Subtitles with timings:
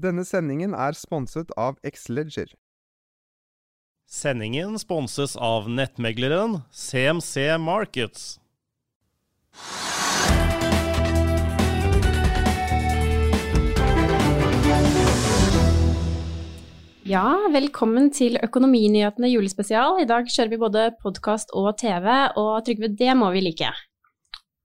[0.00, 2.54] Denne sendingen er sponset av Xledger.
[4.08, 8.38] Sendingen sponses av nettmegleren CMC Markets.
[17.10, 20.00] Ja, velkommen til Økonominyhetene julespesial.
[20.00, 22.08] I dag kjører vi både podkast og TV,
[22.40, 23.74] og Trygve, det må vi like.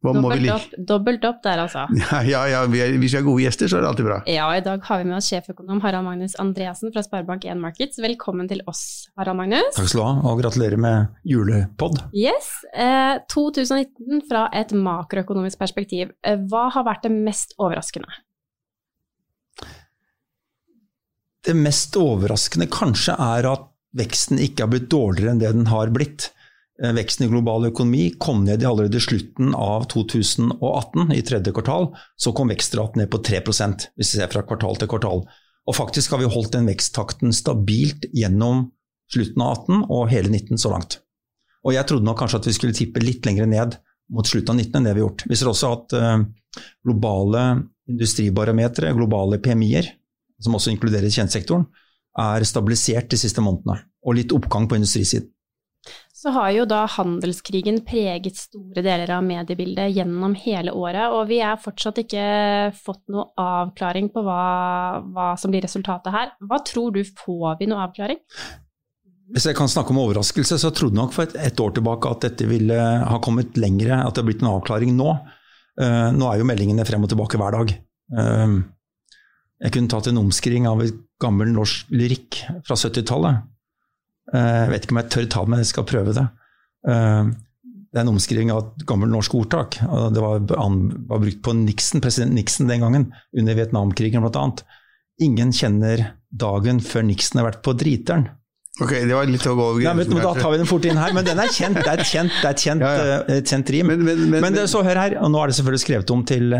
[0.05, 0.55] Hva må vi Dobbelt like?
[0.55, 1.85] opp, dobbelt opp der, altså.
[2.05, 4.19] Ja, ja, ja vi er, hvis vi er gode gjester, så er det alltid bra.
[4.29, 7.99] Ja, og i dag har vi med oss sjeføkonom Harald Magnus Andreassen fra Sparebank1 Markets.
[8.05, 8.83] Velkommen til oss,
[9.19, 9.71] Harald Magnus.
[9.77, 11.99] Takk skal du ha, og gratulerer med julepod.
[12.15, 16.13] Yes, eh, 2019 fra et makroøkonomisk perspektiv.
[16.23, 18.21] Eh, Hva har vært det mest overraskende?
[21.45, 25.91] Det mest overraskende kanskje er at veksten ikke har blitt dårligere enn det den har
[25.93, 26.31] blitt.
[26.83, 31.91] Eh, Veksten i global økonomi kom ned i allerede slutten av 2018, i tredje kvartal.
[32.19, 35.23] Så kom vekstraten ned på 3% hvis vi ser fra kvartal til kvartal.
[35.65, 38.69] Og faktisk har vi holdt den veksttakten stabilt gjennom
[39.11, 40.99] slutten av 18 og hele 19 så langt.
[41.65, 43.77] Og jeg trodde nok kanskje at vi skulle tippe litt lenger ned
[44.13, 45.23] mot slutten av 19 enn det vi har gjort.
[45.29, 46.25] Vi ser også at eh,
[46.85, 47.45] globale
[47.89, 49.87] industribarometre, globale PMI-er,
[50.41, 51.65] som også inkluderer tjenestesektoren,
[52.21, 53.79] er stabilisert de siste månedene.
[54.05, 55.31] Og litt oppgang på industrisiden.
[56.25, 61.37] Så har jo da handelskrigen preget store deler av mediebildet gjennom hele året, og vi
[61.45, 62.23] er fortsatt ikke
[62.73, 66.33] fått noe avklaring på hva, hva som blir resultatet her.
[66.41, 68.17] Hva tror du, får vi noe avklaring?
[69.37, 72.25] Hvis jeg kan snakke om overraskelse, så trodde nok for et, et år tilbake at
[72.25, 75.13] dette ville ha kommet lengre, at det har blitt en avklaring nå.
[75.77, 77.79] Uh, nå er jo meldingene frem og tilbake hver dag.
[78.17, 78.63] Uh,
[79.61, 83.45] jeg kunne tatt en omskriving av et gammel norsk lyrikk fra 70-tallet.
[84.35, 86.25] Eh, jeg vet ikke om jeg tør ta det, men jeg skal prøve det.
[86.91, 87.33] Eh,
[87.95, 89.77] det er en omskriving av et gammelt norsk ordtak.
[90.11, 93.05] Det var, var brukt på Nixon, president Nixon den gangen,
[93.37, 94.47] under Vietnamkrigen bl.a.
[95.23, 98.27] Ingen kjenner dagen før Nixon har vært på driteren.
[98.83, 100.17] Ok, det var litt å gå over grensen.
[100.19, 101.79] da tar vi den fort inn her, men den er kjent.
[101.79, 103.19] Det er et kjent, det er et kjent, Ja, ja.
[103.23, 103.87] eh, et kjent rim.
[103.87, 106.51] Men, men, men, Men så hør her, og nå er det selvfølgelig skrevet om til,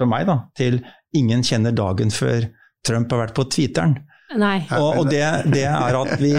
[0.00, 0.80] for meg, da, til
[1.20, 2.48] ingen kjenner dagen før
[2.88, 3.98] Trump har vært på tweeteren.
[4.36, 4.58] Nei.
[4.76, 5.22] Og, og det,
[5.54, 6.34] det er at vi,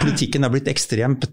[0.00, 1.28] politikken er blitt ekstremt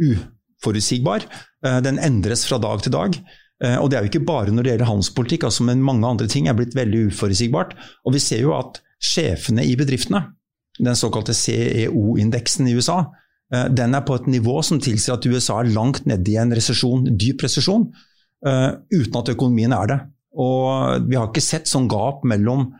[0.00, 1.24] uforutsigbar.
[1.66, 3.16] Eh, Den endres fra dag til dag.
[3.64, 6.28] Eh, Og det er jo ikke bare når det gjelder handelspolitikk, altså, men mange andre
[6.28, 7.72] ting er blitt veldig uforutsigbart.
[8.04, 10.26] Og vi ser jo at sjefene i bedriftene,
[10.80, 13.00] den såkalte CEO-indeksen i USA,
[13.52, 16.52] eh, den er på et nivå som tilsier at USA er langt nede i en
[16.56, 17.88] resesjon, dyp resesjon,
[18.46, 20.00] eh, uten at økonomien er det.
[20.36, 22.70] Og vi har ikke sett sånn gap mellom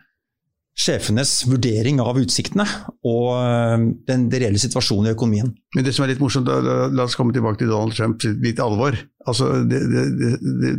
[0.79, 2.65] sjefenes vurdering av utsiktene
[3.07, 3.75] og eh,
[4.09, 5.51] den, den reelle situasjonen i økonomien.
[5.75, 8.25] men det som er litt morsomt, da, la, la oss komme tilbake til Donald Trump,
[8.45, 8.97] litt alvor.
[9.29, 10.05] Altså, det, det,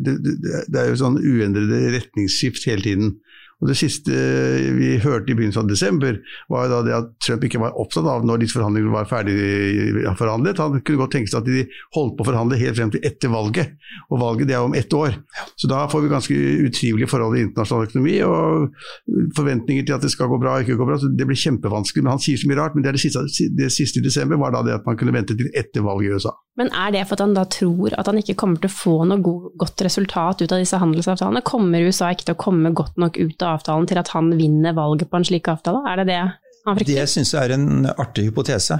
[0.02, 0.16] det,
[0.72, 3.13] det er jo sånn uendrede retningsskift hele tiden.
[3.62, 4.12] Og Det siste
[4.76, 6.18] vi hørte i begynnelsen av desember,
[6.50, 9.36] var jo da det at Trump ikke var opptatt av når disse forhandlingene var ferdig
[10.18, 10.62] forhandlet.
[10.62, 13.34] Han kunne godt tenke seg at de holdt på å forhandle helt frem til etter
[13.34, 13.76] valget.
[14.10, 15.20] Og valget det er om ett år.
[15.62, 18.18] Så da får vi ganske utrivelige forhold i internasjonal økonomi.
[18.26, 20.97] og Forventninger til at det skal gå bra og ikke gå bra.
[20.97, 22.06] så Det blir kjempevanskelig.
[22.06, 22.78] Men han sier så mye rart.
[22.78, 25.38] Men det, det, siste, det siste i desember var da det at man kunne vente
[25.38, 26.34] til etter valget i USA.
[26.61, 28.91] Men er det for at han da tror at han ikke kommer til å få
[29.09, 31.41] noe god, godt resultat ut av disse handelsavtalene?
[31.47, 34.78] Kommer USA ikke til å komme godt nok ut av avtalen til at han vinner
[34.78, 35.81] valget på en slik avtale?
[35.90, 36.93] Er det det han frykter?
[36.93, 38.78] Det syns jeg er en artig hypotese.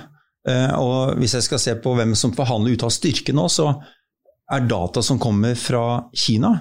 [0.48, 3.72] Eh, Og hvis jeg skal se på hvem som forhandler ut av styrke nå, så
[4.52, 6.54] er data som kommer fra Kina,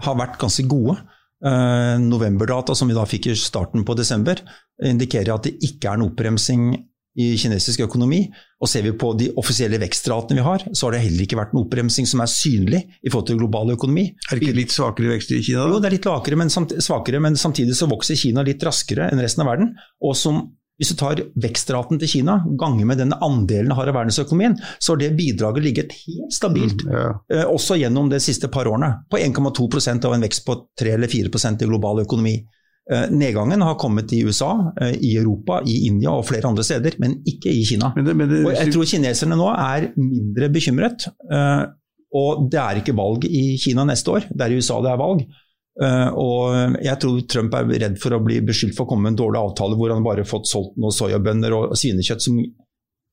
[0.00, 0.96] har vært ganske gode.
[1.44, 4.40] Eh, Novemberdata som vi da fikk i starten på desember,
[4.80, 6.70] indikerer at det ikke er en oppbremsing
[7.20, 8.30] i kinesisk økonomi.
[8.60, 11.54] Og ser vi på de offisielle vekstratene vi har, så har det heller ikke vært
[11.54, 14.04] en oppbremsing som er synlig i forhold til global økonomi.
[14.28, 15.62] Er det ikke litt svakere vekst i Kina?
[15.64, 15.70] Da?
[15.72, 19.22] Jo, det er litt svakere men, svakere, men samtidig så vokser Kina litt raskere enn
[19.24, 19.72] resten av verden.
[20.04, 20.42] Og som,
[20.76, 25.00] hvis du tar vekstraten til Kina, ganger med den andelen har av verdensøkonomien, så har
[25.06, 27.14] det bidraget ligget helt stabilt, Ja.
[27.32, 28.92] eh, også gjennom de siste par årene.
[29.08, 32.36] På 1,2% av en vekst på 3 eller 4% i global økonomi.
[32.90, 36.96] Eh, Nedgangen har kommet i USA, eh, i Europa, i India og flere andre steder,
[36.98, 37.92] men ikke i Kina.
[37.94, 41.06] Men det, men det, Og jeg tror kineserne nå er mindre bekymret.
[41.30, 41.66] eh,
[42.12, 44.98] Og det er ikke valg i Kina neste år, det er i USA det er
[44.98, 45.20] valg.
[45.80, 49.20] Og jeg tror Trump er redd for å bli beskyldt for å komme med en
[49.20, 52.40] dårlig avtale hvor han bare har fått solgt noen soyabønner og svinekjøtt som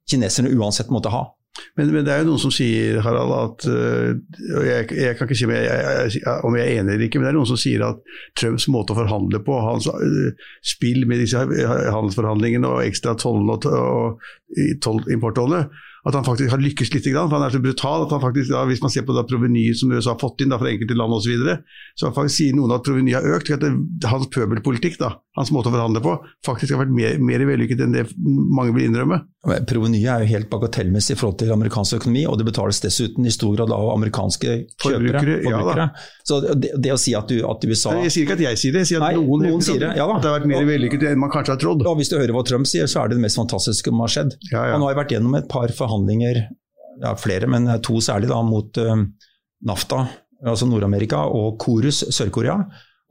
[0.09, 1.21] kineserne uansett måtte ha.
[1.77, 4.11] Men, men det er jo noen som sier, Harald, at øh,
[4.59, 7.21] og jeg, jeg kan ikke si om jeg, jeg, om jeg er enig eller ikke,
[7.21, 8.01] men det er noen som sier at
[8.37, 10.31] Trumps måte å forhandle på, hans øh,
[10.65, 15.67] spill med disse handelsforhandlingene og ekstra tollene og, og og importtollene,
[16.05, 17.09] at han faktisk har lykkes litt.
[17.13, 19.79] For Han er så brutal at han faktisk, da, hvis man ser på da provenyet
[19.79, 21.55] som USA har fått inn da, fra enkelte land osv., så, videre,
[21.99, 23.51] så faktisk sier noen at provenyet har økt.
[23.51, 23.73] at det,
[24.07, 26.13] Hans pøbelpolitikk, da, hans måte å forhandle på,
[26.45, 29.19] faktisk har vært mer, mer vellykket enn det mange vil innrømme.
[29.67, 33.31] Provenyet er jo helt bagatellmessig i forhold til amerikansk økonomi, og det betales dessuten i
[33.33, 35.21] stor grad av amerikanske kjøpere.
[35.21, 35.89] Forbrukere, ja
[36.27, 38.75] Så det, det å si at, du, at USA Jeg sier ikke at jeg sier
[38.75, 40.17] det, jeg sier at Nei, noen, noen sier det, ja da.
[40.17, 41.85] at det har vært mer vellykket enn man kanskje har trodd.
[41.97, 44.35] Hvis du hører hva Trump sier, så er det det mest fantastiske som har skjedd.
[44.51, 44.75] Ja, ja.
[44.75, 45.96] Han har vært gjennom et par forhandlinger,
[47.01, 49.03] ja, flere, men to særlig, da, mot eh,
[49.67, 50.03] NAFTA,
[50.45, 52.59] altså Nord-Amerika, og Korus, Sør-Korea.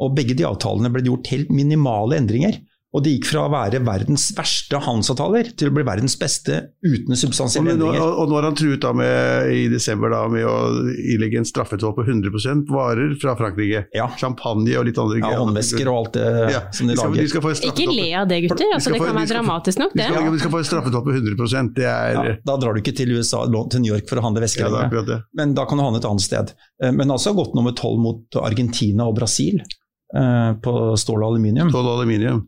[0.03, 2.59] Og begge de avtalene ble gjort helt minimale endringer.
[2.94, 7.19] Og det gikk fra å være verdens verste handelsavtaler til å bli verdens beste uten
[7.19, 7.99] substansielle endringer.
[8.00, 10.55] og, og nå har han truet da med, i desember da, med å
[10.97, 13.83] ilegge en straffetoll på 100% varer fra Frankrike.
[13.93, 14.06] Ja.
[14.17, 15.35] Champagne og litt andre greier.
[15.35, 16.25] Ja, håndvesker og alt det
[16.55, 17.19] Ja, som de lager.
[17.19, 17.29] lager.
[17.35, 18.73] skal de skal Ikke le av det, gutter.
[18.79, 21.17] Altså, det kan de være dramatisk nok, De skal, de skal få en straffetoll på
[21.19, 23.44] 100% Det er Ja, da drar du ikke til USA,
[23.75, 25.25] til New York for å handle vesker ja, er lenger.
[25.37, 26.55] Men da kan du handle et annet sted.
[26.83, 31.69] Eh, Men altså gått nummer tolv mot Argentina og Brasil eh, på stål og aluminium.
[31.75, 32.47] Stål og aluminium.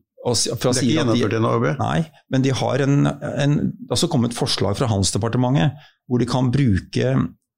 [0.82, 1.52] Det er ikke gjennomført ennå.
[1.78, 1.98] Nei,
[2.34, 5.78] men de har en, en, det har kommet forslag fra Handelsdepartementet
[6.08, 7.12] hvor de kan bruke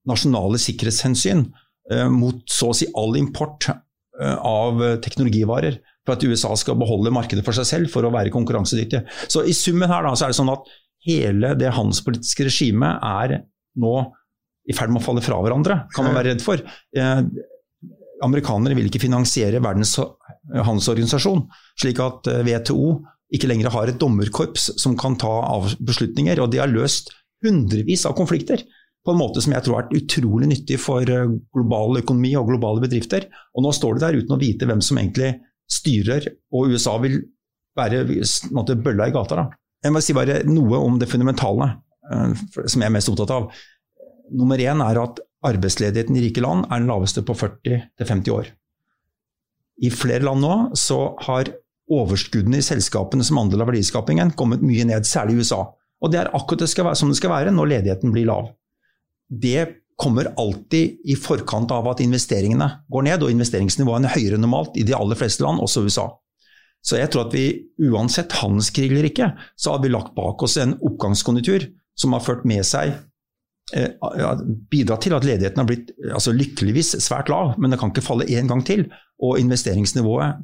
[0.08, 1.46] nasjonale sikkerhetshensyn
[1.92, 7.12] eh, mot så å si all import eh, av teknologivarer for at USA skal beholde
[7.14, 9.04] markedet for seg selv for å være konkurransedyktige.
[9.30, 10.68] Så i summen her da, så er det sånn at
[11.06, 13.40] hele det handelspolitiske regimet er
[13.80, 13.94] nå
[14.68, 16.60] i ferd med å falle fra hverandre, kan man være redd for.
[16.96, 17.22] Eh,
[18.24, 19.94] amerikanere vil ikke finansiere Verdens
[20.48, 21.46] handelsorganisasjon,
[21.81, 22.98] slik at eh, WTO
[23.34, 26.40] ikke lenger har et dommerkorps som kan ta av beslutninger.
[26.42, 27.12] Og de har løst
[27.44, 28.64] hundrevis av konflikter
[29.06, 32.50] på en måte som jeg tror har vært utrolig nyttig for eh, global økonomi og
[32.52, 33.28] globale bedrifter.
[33.56, 35.34] Og nå står de der uten å vite hvem som egentlig
[35.70, 37.20] styrer, og USA vil
[37.78, 38.02] være
[38.56, 39.38] måte, bølla i gata.
[39.38, 39.60] Da.
[39.86, 41.72] Jeg må si bare noe om det fundamentale,
[42.10, 42.32] eh,
[42.66, 43.50] som jeg er mest opptatt av.
[44.36, 48.50] Nummer én er at arbeidsledigheten i rike land er den laveste på 40-50 år.
[49.81, 51.50] I flere land nå så har
[51.91, 55.65] overskuddene i selskapene som andel av verdiskapingen kommet mye ned, særlig i USA.
[56.00, 58.53] Og det er akkurat det være, som det skal være når ledigheten blir lav.
[59.29, 59.67] Det
[60.00, 64.79] kommer alltid i forkant av at investeringene går ned, og investeringsnivået er høyere enn normalt
[64.81, 66.06] i de aller fleste land, også USA.
[66.81, 67.44] Så jeg tror at vi
[67.91, 71.69] uansett handelskrig eller ikke, så har vi lagt bak oss en oppgangskonjunktur
[72.00, 72.94] som har ført med seg
[73.75, 73.88] eh,
[74.19, 74.34] ja,
[74.70, 78.26] bidratt til at ledigheten har blitt altså lykkeligvis svært lav, men det kan ikke falle
[78.28, 78.87] én gang til.
[79.22, 80.40] Og investeringsnivået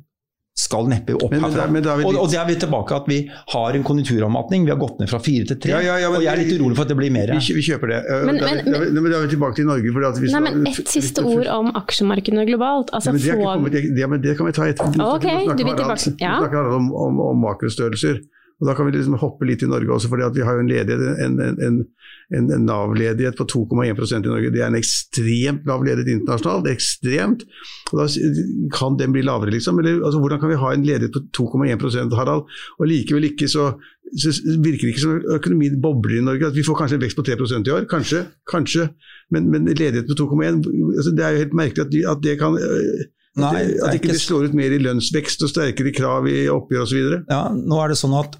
[0.57, 1.67] skal neppe opp Men- men herfra.
[1.67, 4.65] da- men da vi og, og det er vi tilbake at vi har en konjunkturavmatning.
[4.65, 5.69] Vi har gått ned fra fire til tre.
[5.71, 7.27] Ja, ja, ja, men og jeg er litt urolig for at det blir mer.
[7.29, 7.99] Vi, vi kjøper det.
[8.09, 9.85] Eh, Men- da, er vi- men- da, vi- men da er vi tilbake til Norge.
[10.09, 12.89] at vi, Nei, men ett siste ord om aksjemarkedene globalt.
[12.93, 15.15] Altså, Ja, men det, er ikke kommet, det, det, men det kan vi ta etterpå.
[15.17, 16.33] Okay, du vil snakker tilbake- ja.
[16.41, 18.21] nå snakker om, om, om makrostørrelser.
[18.57, 20.71] Og Da kan vi liksom hoppe litt i Norge også, fordi vi har jo en
[20.71, 24.53] ledighet, en, en, en, en, Nav-ledighet på 2,1% i Norge.
[24.55, 26.65] Det er en ekstremt lav ledighet internasjonalt.
[26.65, 27.45] det er ekstremt.
[27.93, 28.07] Og da
[28.73, 29.79] Kan den bli lavere, liksom?
[29.83, 32.49] Eller altså, Hvordan kan vi ha en ledighet på 2,1% Harald,
[32.79, 33.75] og likevel ikke så,
[34.17, 34.33] så
[34.65, 36.49] virker det ikke som økonomien bobler i Norge?
[36.49, 37.85] At vi får kanskje en vekst på 3% i år?
[37.93, 38.89] Kanskje, kanskje.
[39.31, 40.65] Men, men ledighet på 2,1
[40.97, 43.05] altså, Det er jo helt merkelig at, de, at det kan øh,
[43.37, 43.53] Nei,
[43.85, 47.01] at, det ikke ikke slår ut mer i lønnsvekst og sterkere krav i oppgjør osv.
[47.29, 48.39] Ja, nå er det sånn at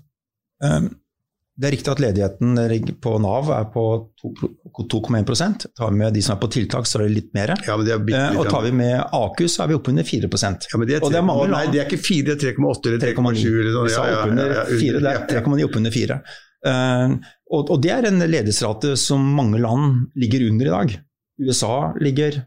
[1.57, 2.59] det er riktig at ledigheten
[3.01, 3.83] på Nav er på
[4.21, 7.55] 2,1 Tar vi med de som er på tiltak, så er det litt mer.
[7.65, 8.41] Ja, men det er bitte Eh, litt.
[8.43, 11.13] og tar vi med AKU, så er vi oppunder 4 ja, men det er, Og
[11.13, 13.89] det er mange Nei, det er ikke 4, det er 3,8 eller 3,7 eller sånn.
[13.89, 16.21] Vi ja, ja, 4, det er 3,9 oppunder 4.
[16.67, 17.17] Uh,
[17.55, 20.95] og, og det er en ledighetsrate som mange land ligger under i dag.
[21.41, 22.43] USA ligger,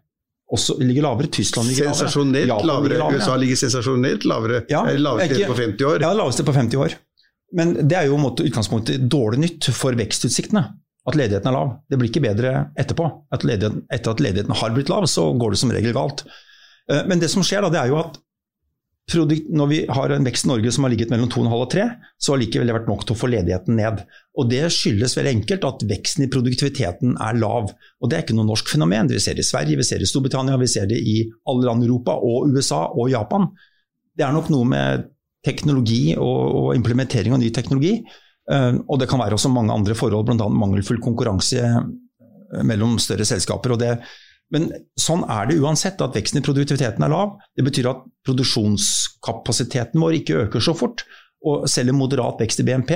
[0.53, 1.97] også, ligger lavere, Tyskland ligger lavere.
[1.97, 2.97] Sensasjonelt lavere.
[2.99, 3.17] lavere.
[3.17, 4.65] USA ligger sensasjonelt lavere.
[4.69, 6.01] Ja, laveste på 50 år.
[6.05, 6.99] Ja, laveste på 50 år.
[7.55, 10.67] Men det er jo i utgangspunktet dårlig nytt for vekstutsiktene.
[11.09, 11.69] at ledigheten er lav.
[11.89, 13.05] Det blir ikke bedre etterpå.
[13.33, 16.21] At etter at ledigheten har blitt lav, så går det som regel galt.
[16.91, 18.19] Eh, men det som skjer da, det er jo at
[19.09, 21.85] når vi har en vekst i Norge som har ligget mellom 2,5 og 3,
[22.21, 24.03] så har likevel det vært nok til å få ledigheten ned.
[24.37, 27.71] Og Det skyldes veldig enkelt at veksten i produktiviteten er lav.
[27.99, 29.09] Og Det er ikke noe norsk fenomen.
[29.09, 31.65] Vi ser det i Sverige, vi ser det i Storbritannia, vi ser det i alle
[31.65, 33.49] land i Europa og USA og Japan.
[34.13, 35.09] Det er nok noe med
[35.45, 37.99] teknologi og, og implementering av ny teknologi
[38.49, 40.49] Eh, og det kan være også mange andre forhold, bl.a.
[40.49, 43.75] mangelfull konkurranse eh, mellom større selskaper.
[43.79, 43.93] Det,
[44.53, 44.69] men
[44.99, 47.37] sånn er det uansett, at veksten i produktiviteten er lav.
[47.57, 51.05] Det betyr at produksjonskapasiteten vår ikke øker så fort.
[51.47, 52.89] Og selv en moderat vekst i BNP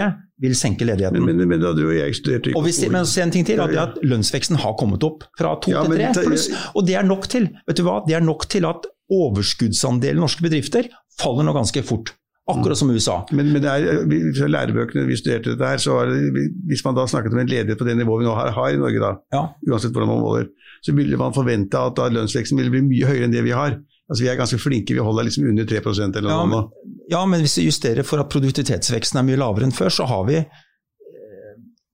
[0.43, 1.21] vil senke ledigheten.
[1.23, 3.71] Men, men, men da hadde jo jeg studert og vi, Men en ting til, at,
[3.79, 6.49] at lønnsveksten har kommet opp fra to ja, til tre pluss.
[6.73, 10.43] Og det er nok til vet du hva, det er nok til at overskuddsandelen norske
[10.43, 12.11] bedrifter faller nå ganske fort.
[12.51, 13.21] Akkurat som USA.
[13.31, 17.05] Men, men det er, lærebøkene vi studerte dette her, så var det, hvis man da
[17.07, 19.43] snakket om en ledighet på det nivået vi nå har, har i Norge, da, ja.
[19.69, 20.49] uansett hvordan man måler,
[20.83, 23.77] så ville man forvente at da lønnsveksten ville bli mye høyere enn det vi har.
[24.11, 26.35] Altså Vi er ganske flinke, vi holder liksom under 3% eller noe.
[26.35, 29.93] Ja, men, ja, men hvis vi justerer for at produktivitetsveksten er mye lavere enn før,
[29.95, 31.53] så har vi eh,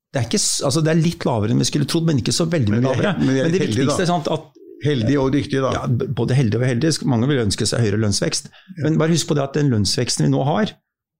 [0.09, 2.49] det er, ikke, altså det er, litt lavere enn vi skulle trodd, men ikke så
[2.49, 3.13] veldig mye lavere.
[3.21, 4.49] Men, men, det viktigste er sant, at
[4.85, 5.73] Heldig og dyktig, da.
[5.75, 6.93] Ja, både heldig og heldig.
[7.09, 8.47] Mange vil ønske seg høyere lønnsvekst.
[8.79, 10.71] Men bare husk på det at den lønnsveksten vi nå har,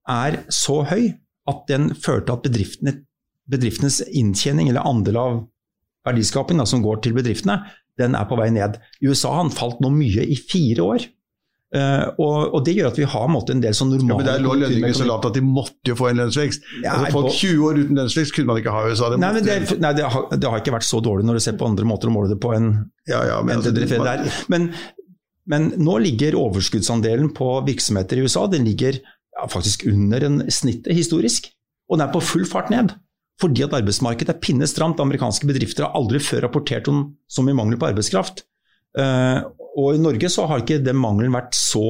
[0.09, 1.11] er så høy
[1.49, 2.95] at den fører til at bedriftene,
[3.49, 5.37] bedriftenes inntjening, eller andel av
[6.07, 7.59] verdiskaping da, som går til bedriftene,
[7.99, 8.77] den er på vei ned.
[9.03, 11.07] I USA har den falt nå mye i fire år.
[11.69, 14.27] Uh, og, og, Det gjør at vi har måte, en del sånn normale ja, Men
[14.29, 16.63] Der lå lønningene så lavt at de måtte jo få en lønnsvekst.
[16.81, 19.11] Ja, altså, folk 20 år uten lønnsvekst kunne man ikke ha i USA.
[19.13, 21.59] nei, men det, nei det, har, det, har, ikke vært så dårlig når du ser
[21.59, 22.71] på andre måter å måle det på enn
[23.09, 24.25] ja, ja, men, altså, der.
[24.49, 24.65] Men,
[25.49, 28.97] men, nå ligger overskuddsandelen på virksomheter i USA den ligger
[29.53, 31.51] faktisk under en snittet historisk.
[31.89, 32.97] Og den er på full fart ned.
[33.39, 34.99] Fordi at arbeidsmarkedet er pinnestramt.
[34.99, 38.43] Amerikanske bedrifter har aldri før rapportert om så mye mangel på arbeidskraft.
[38.97, 39.45] Uh,
[39.77, 41.85] og i Norge så har ikke den mangelen vært så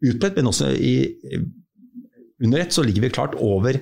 [0.00, 0.94] utbredt, men også i,
[2.42, 3.78] under ett så ligger vi klart over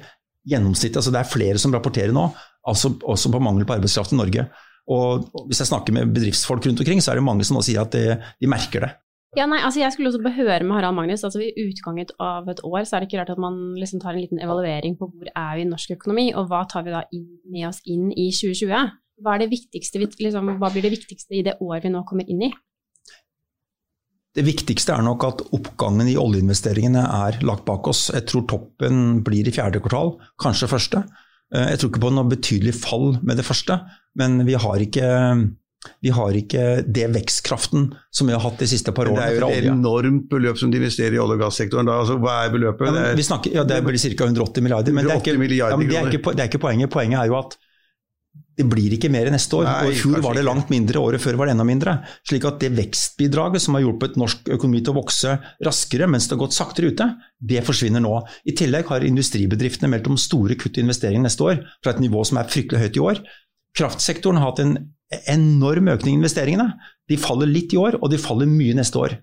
[0.49, 1.01] gjennomsnittet.
[1.01, 2.29] Altså det er flere som rapporterer nå,
[2.69, 4.49] altså også på mangel på arbeidskraft i Norge.
[4.89, 7.83] Og hvis jeg snakker med bedriftsfolk rundt omkring, så er det mange som nå sier
[7.85, 8.95] at de, de merker det.
[9.37, 11.25] Ja, nei, altså Jeg skulle også behøre med Harald Magnus.
[11.25, 14.15] altså I utgangen av et år så er det ikke rart at man liksom tar
[14.15, 17.03] en liten evaluering på hvor er vi i norsk økonomi, og hva tar vi da
[17.13, 18.89] inn, med oss inn i 2020?
[19.21, 22.25] Hva, er det viktigste, liksom, hva blir det viktigste i det året vi nå kommer
[22.25, 22.51] inn i?
[24.39, 28.05] Det viktigste er nok at oppgangen i oljeinvesteringene er lagt bak oss.
[28.15, 31.03] Jeg tror toppen blir i fjerde kvartal, kanskje første.
[31.51, 33.81] Eh, jeg tror ikke på noe betydelig fall med det første,
[34.21, 35.09] men vi har ikke,
[36.05, 39.27] vi har ikke det vekstkraften som vi har hatt de siste par årene.
[39.27, 41.91] Det er jo et enormt beløp som de investerer i olje- og gassektoren.
[41.91, 42.95] Altså, hva er beløpet?
[42.95, 44.29] Ja, vi snakker, ja, det blir ca.
[44.31, 44.95] 180 milliarder.
[44.95, 46.95] Men, det er, ikke, ja, men det, er ikke, det er ikke poenget.
[46.95, 47.59] Poenget er jo at
[48.59, 49.67] det blir ikke mer neste år.
[49.69, 51.93] Nei, og I fjor var det langt mindre, året før var det enda mindre.
[52.27, 56.35] Slik at det vekstbidraget som har hjulpet norsk økonomi til å vokse raskere mens det
[56.35, 57.07] har gått saktere ute,
[57.39, 58.17] det forsvinner nå.
[58.51, 62.25] I tillegg har industribedriftene meldt om store kutt i investeringer neste år, fra et nivå
[62.27, 63.23] som er fryktelig høyt i år.
[63.79, 64.75] Kraftsektoren har hatt en
[65.31, 66.73] enorm økning i investeringene.
[67.09, 69.15] De faller litt i år, og de faller mye neste år.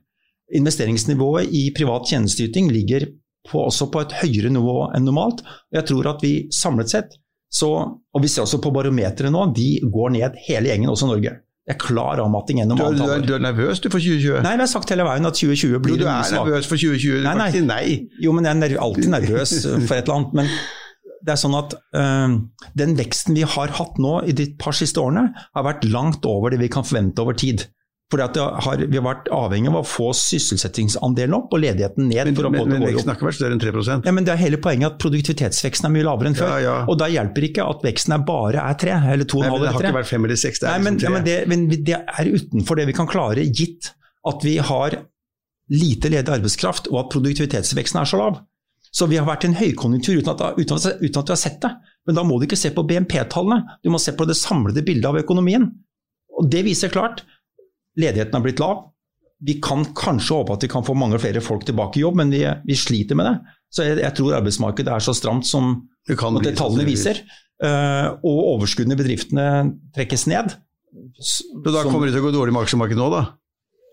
[0.55, 3.09] Investeringsnivået i privat tjenesteyting ligger
[3.51, 5.43] på, også på et høyere nivå enn normalt.
[5.75, 7.19] Jeg tror at vi samlet sett
[7.51, 11.37] så, og vi ser også på barometeret nå, de går ned hele gjengen, også Norge.
[11.65, 14.43] Det er klar avmatting gjennom du, du, du, er nervøs du for 2020?
[14.45, 17.23] Nei, vi har sagt hele veien at 2020 blir jo, Du er nervøs for 2020,
[17.25, 17.61] nei, nei.
[17.65, 17.85] nei.
[18.21, 20.35] Jo, men jeg er alltid nervøs for et eller annet.
[20.37, 20.51] Men
[21.25, 22.35] det er sånn at øh,
[22.77, 26.53] den veksten vi har hatt nå i de par siste årene, har vært langt over
[26.53, 27.65] det vi kan forvente over tid.
[28.11, 32.29] Fordi har, Vi har vært avhengig av å få sysselsettingsandelen opp og ledigheten ned.
[32.29, 34.59] Men, men, men veksten har ikke vært større enn 3 ja, men Det er hele
[34.61, 36.53] poenget at produktivitetsveksten er mye lavere enn før.
[36.53, 36.75] Ja, ja.
[36.91, 39.65] Og Da hjelper ikke at veksten er bare er 3 eller 2,5 eller 3.
[39.65, 41.09] Det har ikke vært 5 eller 6, det er Nei, men, liksom 3.
[41.09, 43.91] Ja, men, det, men det er utenfor det vi kan klare, gitt
[44.29, 44.99] at vi har
[45.73, 48.43] lite ledig arbeidskraft og at produktivitetsveksten er så lav.
[48.95, 51.41] Så vi har vært i en høykonjunktur uten at, uten, at, uten at vi har
[51.41, 51.73] sett det.
[52.07, 55.09] Men da må du ikke se på BNP-tallene, du må se på det samlede bildet
[55.09, 55.65] av økonomien.
[56.35, 57.25] Og Det viser klart
[57.99, 58.83] Ledigheten har blitt lav.
[59.45, 62.31] Vi kan kanskje håpe at vi kan få mange flere folk tilbake i jobb, men
[62.33, 63.55] vi, vi sliter med det.
[63.75, 65.73] Så jeg, jeg, tror arbeidsmarkedet er så stramt som
[66.07, 67.23] det, tallene viser.
[67.63, 69.47] Uh, og overskuddene i bedriftene
[69.95, 70.55] trekkes ned.
[71.19, 73.25] Så da kommer det til å gå dårlig med aksjemarkedet nå, da?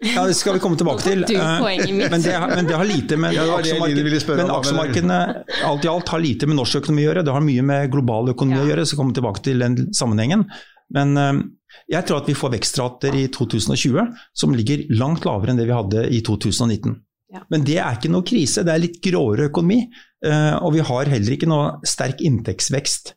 [0.03, 1.23] Ja, Det skal vi komme tilbake til.
[1.31, 5.19] Uh, men, det, men, det, har lite med ja, aksjemarked, aksjemarkedene
[5.69, 7.25] alt i alt har lite med norsk økonomi å gjøre.
[7.27, 8.65] Det har mye med global økonomi ja.
[8.67, 10.49] å gjøre, så kommer vi tilbake til den sammenhengen.
[10.93, 11.31] Men uh,
[11.91, 15.77] jeg tror at vi får vekstrater i 2020 som ligger langt lavere enn det vi
[15.77, 16.95] hadde i 2019.
[17.33, 17.43] Ja.
[17.53, 19.81] Men det er ikke noe krise, det er litt gråere økonomi.
[20.25, 23.15] Eh, og vi har heller ikke noe sterk inntektsvekst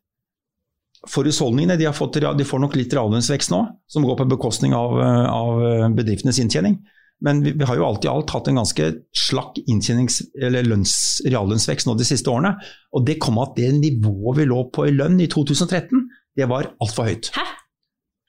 [1.12, 1.77] for husholdningene.
[1.77, 4.95] De, har fått, de får nok litt reallønnsvekst nå, som går på bekostning av,
[5.29, 6.79] av bedriftenes inntjening.
[7.24, 10.95] Men vi, vi, har jo alt i alt hatt en ganske slakk eller lønns,
[11.25, 12.55] reallønnsvekst nå de siste årene.
[12.95, 16.74] Og det kom at det nivået vi lå på i lønn i 2013, det var
[16.83, 17.31] altfor høyt.
[17.35, 17.45] Hæ?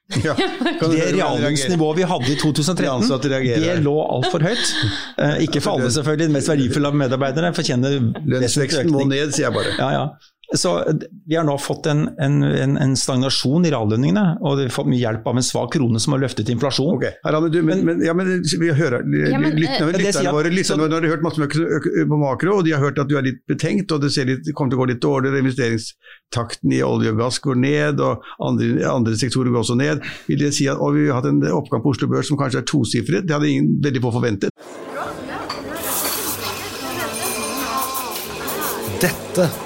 [0.26, 0.34] Ja.
[0.78, 3.08] Det reallønnsnivået vi hadde i 2013,
[3.56, 4.68] det lå altfor høyt.
[5.18, 6.28] Eh, ikke for alle, selvfølgelig.
[6.28, 9.74] De mest verdifulle medarbeiderne fortjener Lønnsveksten må ned, sier jeg bare.
[9.80, 10.06] Ja, ja.
[10.54, 10.84] Så
[11.26, 15.00] Vi har nå fått en, en, en stagnasjon i reallønningene, og vi har fått mye
[15.00, 16.92] hjelp av en svak krone som har løftet inflasjon.
[17.00, 17.16] Okay.
[17.26, 20.86] Herre, du, men, men, ja, men vi hører, ja, men, lytterne, eh, lytterne våre lytterne,
[20.86, 21.48] Når de har hørt masse
[22.12, 24.74] på makro, og de har hørt at du er litt betenkt, og det litt, kommer
[24.74, 29.18] til å gå litt dårligere, investeringstakten i olje og gass går ned, og andre, andre
[29.18, 31.96] sektorer går også ned, vil det si at og vi har hatt en oppgang på
[31.96, 33.26] Oslo Børs som kanskje er tosifret?
[33.26, 34.54] Det hadde ingen veldig få forventet.
[39.02, 39.65] Dette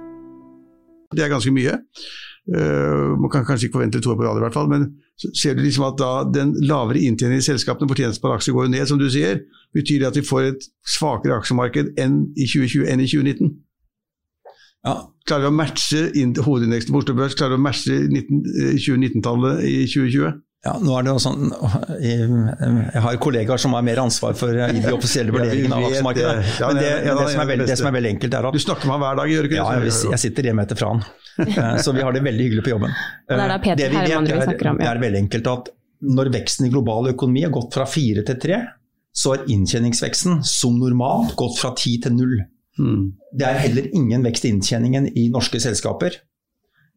[1.11, 1.77] Det er ganske mye.
[2.51, 4.87] Uh, man kan kanskje ikke forvente to år på rad i hvert fall, men
[5.37, 8.73] ser du liksom at da den lavere inntjeningen i selskapene, fortjenesten per aksje går jo
[8.73, 9.43] ned, som du sier.
[9.75, 13.51] Betyr det at vi får et svakere aksjemarked enn i 2020 enn i 2019?
[14.87, 14.95] Ja.
[15.29, 15.99] Klarer vi å matche
[16.41, 20.39] hovedindeksen på Oslo Børs, klarer vi å matche 2019-tallet i 2020?
[20.61, 21.47] Ja, nå er det jo sånn,
[22.05, 26.51] Jeg har kollegaer som har mer ansvar for i de offisielle vurderingene av aksjemarkedet.
[26.61, 28.93] Men det, det, som veldig, det, som er veldig, enkelt, er at Du snakker med
[28.93, 29.89] ham hver dag, gjør du ikke det?
[29.89, 31.03] Ja, jeg sitter hjemme etter fra han.
[31.41, 32.93] Eh, så vi har det veldig hyggelig på jobben.
[33.25, 34.81] Det er da eh, Peter Herman vi snakker om.
[34.83, 35.73] Det er veldig enkelt at
[36.19, 38.61] når veksten i global økonomi har gått fra fire til tre,
[39.17, 42.35] så har inntjeningsveksten som normalt gått fra ti til null.
[42.77, 43.13] Hmm.
[43.33, 46.21] Det er heller ingen vekst i inntjeningen i norske selskaper.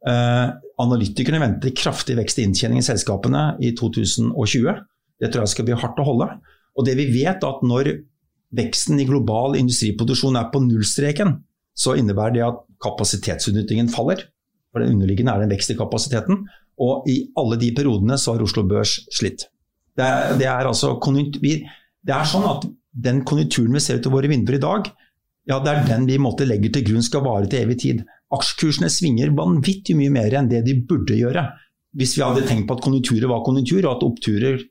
[0.05, 4.83] Uh, analytikerne venter kraftig vekst i inntjening i selskapene i 2020.
[5.21, 6.29] Det tror jeg skal bli hardt å holde.
[6.75, 7.93] Og det vi vet, er at når
[8.55, 11.39] veksten i global industriproduksjon er på nullstreken,
[11.75, 14.27] så innebærer det at kapasitetsutnyttingen faller.
[14.71, 16.45] For det underliggende er det en vekst i kapasiteten.
[16.83, 19.47] Og i alle de periodene så har Oslo Børs slitt.
[19.95, 22.67] Det er, det er, altså, det er sånn at
[23.07, 24.91] den konjunkturen vi ser ut av våre vinduer i dag,
[25.51, 28.03] ja, det er den vi måtte legger til grunn skal vare til evig tid.
[28.35, 31.45] Aksjekursene svinger vanvittig mye mer enn det de burde gjøre.
[31.95, 34.63] Hvis vi hadde tenkt på at konjunkturer var konjunktur, og at oppturer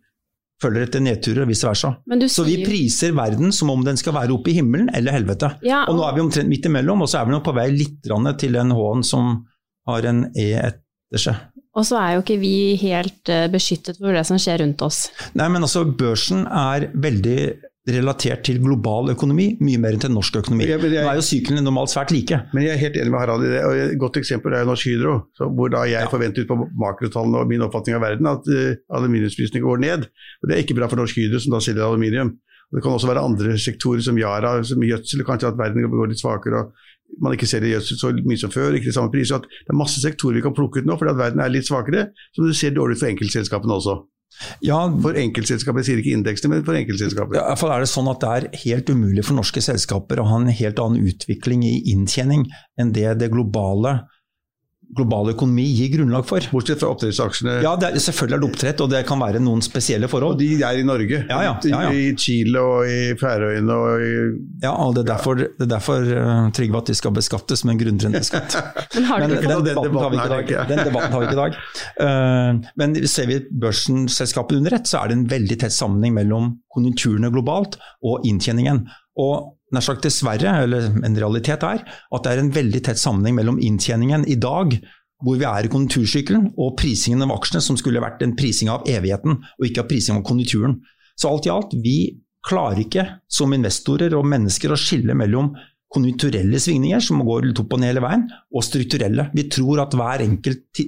[0.63, 1.93] følger etter nedturer og vice versa.
[2.31, 5.53] Så vi priser verden som om den skal være oppe i himmelen eller helvete.
[5.65, 5.93] Ja, og...
[5.93, 7.99] og nå er vi omtrent midt imellom, og så er vi nok på vei litt
[8.39, 9.33] til en H-en som
[9.89, 11.41] har en E etter seg.
[11.73, 15.07] Og så er jo ikke vi helt eh, beskyttet for det som skjer rundt oss.
[15.33, 17.37] Nei, men altså børsen er veldig
[17.89, 20.63] relatert til global økonomi, mye mer enn til norsk økonomi.
[20.69, 22.37] Ja, jeg, Nå er jo syklene normalt svært like.
[22.55, 23.59] Men jeg er helt enig med Harald i det.
[23.67, 25.17] og Et godt eksempel er Norsk Hydro.
[25.57, 26.11] hvor da jeg ja.
[26.11, 30.07] forventer ut på makrotallene og min oppfatning av verden at uh, aluminiumsprisene går ned.
[30.07, 32.37] Og Det er ikke bra for Norsk Hydro, som da selger aluminium.
[32.71, 36.13] Og det kan også være andre sektorer som Yara, som gjødsel, kanskje at verden går
[36.13, 36.63] litt svakere.
[36.63, 36.71] og
[37.21, 39.37] man ikke selger gjødsel så mye som før, ikke de samme priser.
[39.37, 41.67] At det er masse sektorer vi kan plukke ut nå fordi at verden er litt
[41.67, 43.99] svakere, som det ser dårlig ut for enkeltselskapene også.
[44.65, 47.37] Ja, for enkeltselskaper, sier ikke indeksene, men for enkeltselskaper.
[47.39, 50.41] Ja, for er det sånn at det er helt umulig for norske selskaper å ha
[50.41, 52.47] en helt annen utvikling i inntjening
[52.79, 54.01] enn det det globale
[54.97, 56.45] global økonomi gir grunnlag for.
[56.53, 57.57] Bortsett fra oppdrettsaksjene.
[57.65, 60.37] Ja, det er, selvfølgelig er det oppdrett, og det kan være noen spesielle forhold.
[60.37, 61.23] Og de er i Norge.
[61.29, 61.91] Ja, ja, ja, ja.
[61.93, 64.13] I Chile og i Færøyene og i
[64.63, 67.75] Ja, og det er derfor, det er derfor uh, Trygve at de skal beskattes med
[67.75, 68.57] en grunnrenteskatt.
[68.95, 70.69] Men Men den den debatten har vi ikke i dag.
[70.69, 71.59] Den debatten tar vi ikke i dag.
[71.99, 76.53] Uh, men ser vi børsselskapet under ett, så er det en veldig tett sammenheng mellom
[76.73, 78.85] konjunkturene globalt og inntjeningen.
[79.21, 83.37] Og nær sagt dessverre, eller en realitet er, at det er en veldig tett sammenheng
[83.39, 84.75] mellom inntjeningen i dag,
[85.23, 88.87] hvor vi er i konjunktursykkelen, og prisingen av aksjene, som skulle vært en prising av
[88.89, 90.77] evigheten, og ikke av prising av konjunkturen.
[91.19, 91.97] Så alt i alt, vi
[92.43, 95.53] klarer ikke som investorer og mennesker å skille mellom
[95.93, 99.29] konjunkturelle svingninger, som går litt opp og ned hele veien, og strukturelle.
[99.37, 100.83] Vi tror at hver enkelt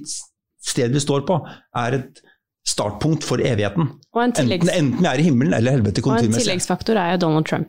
[0.66, 1.38] sted vi står på,
[1.78, 2.24] er et
[2.66, 3.88] startpunkt for evigheten.
[4.14, 7.20] Og en, Enten, enten vi er i himmelen eller helvete og en tilleggsfaktor er jo
[7.26, 7.68] Donald Trump.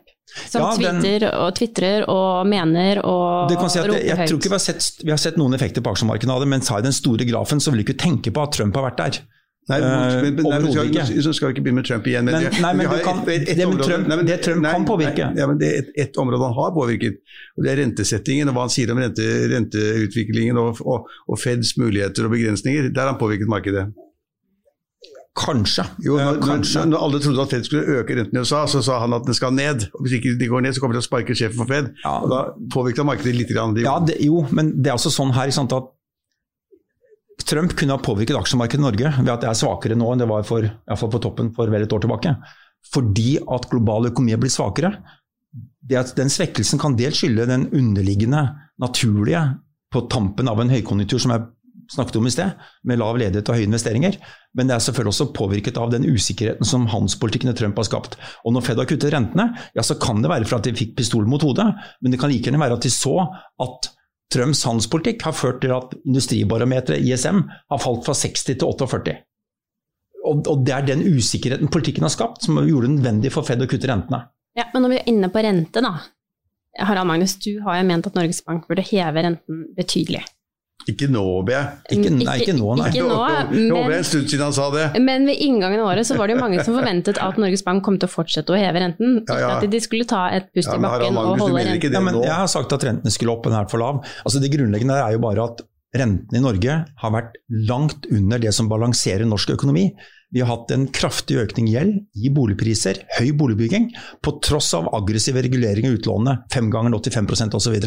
[0.50, 4.28] Som Ja, den- og tvitrer og mener og Det kan si at roper jeg, jeg
[4.28, 6.60] tror ikke vi har, sett, vi har sett noen effekter på aksjemarkedet av det, men
[6.60, 8.98] sa i den store grafen så vil du ikke tenke på at Trump har vært
[8.98, 9.20] der.
[9.68, 11.22] Nei, men, Eh, men, nei, skal, ikke.
[11.22, 12.24] så skal vi ikke begynne med Trump igjen.
[12.24, 14.16] Men- det- nei, men vi du har kan- et- et- et det område- Trump- nei,
[14.24, 15.24] det Trump kan påvirke.
[15.28, 17.18] Nei, ja, men det er et, et område han har påvirket,
[17.56, 19.20] og det er rentesettingen og hva han sier om rente,
[19.52, 22.92] renteutviklingen og, og, og Feds muligheter og begrensninger.
[22.92, 23.92] Der har han påvirket markedet.
[25.38, 25.84] Kanskje.
[26.02, 26.80] Jo, når, kanskje.
[26.80, 29.28] når, når alle trodde at Fed skulle øke renten i USA, så sa han at
[29.28, 29.86] den skal ned.
[29.94, 31.92] Og Hvis ikke de går ned, så kommer de til å sparke sjefen for Fed.
[32.02, 32.16] Ja.
[32.24, 32.40] Og da
[32.74, 33.52] påvirket markedet litt.
[33.54, 33.76] Grann.
[33.76, 35.94] De, Ja, det, jo, men det er også sånn her sant, at
[37.48, 40.26] Trump kunne ha påvirket aksjemarkedet i Norge ved at det er svakere nå enn det
[40.28, 42.34] var for, på toppen for vel et år tilbake.
[42.92, 44.90] Fordi at global økonomi blir svakere.
[45.88, 48.42] Den svekkelsen kan dels skylde den underliggende,
[48.82, 49.46] naturlige,
[49.88, 51.46] på tampen av en høykonjunktur som jeg
[51.92, 54.18] snakket om i sted, med lav ledighet og høye investeringer.
[54.56, 58.18] Men det er selvfølgelig også påvirket av den usikkerheten som handelspolitikken til Trump har skapt.
[58.44, 60.96] Og når Fed har kuttet rentene, ja så kan det være for at de fikk
[60.98, 61.68] pistolen mot hodet,
[62.02, 63.14] men det kan like gjerne være at de så
[63.64, 63.92] at
[64.32, 69.16] Trumps handelspolitikk har ført til at industribarometeret, ISM, har falt fra 60 til 48.
[70.28, 73.64] Og, og det er den usikkerheten politikken har skapt, som gjorde det nødvendig for Fed
[73.64, 74.26] å kutte rentene.
[74.58, 75.94] Ja, men når vi er inne på rente, da.
[76.78, 80.26] Harald Magnus, du har jo ment at Norges Bank burde heve renten betydelig.
[80.88, 81.70] Ikke nå, håper jeg.
[81.98, 82.86] Ikke, nei, ikke nå, nei.
[82.92, 84.84] Ikke nå, Jeg håper det er en stund siden han sa det.
[85.04, 87.82] men ved inngangen av året så var det jo mange som forventet at Norges Bank
[87.84, 89.18] kom til å fortsette å heve renten.
[89.20, 89.56] Ikke Ja, ja.
[89.58, 91.92] at de skulle ta et pust Ja, i Harald bakken og holde renten.
[91.98, 92.22] Ja, men nå?
[92.24, 93.98] jeg har sagt at rentene skulle opp, men den er for lav.
[94.24, 95.60] Altså Det grunnleggende er jo bare at
[95.98, 97.36] rentene i Norge har vært
[97.68, 99.90] langt under det som balanserer norsk økonomi.
[100.32, 103.90] Vi har hatt en kraftig økning i gjeld, i boligpriser, høy boligbygging,
[104.24, 107.78] på tross av aggressive reguleringer i utlånene, fem ganger 85% osv.